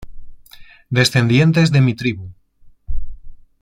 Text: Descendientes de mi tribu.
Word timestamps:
Descendientes 0.99 1.71
de 1.77 1.85
mi 1.89 1.93
tribu. 1.93 2.33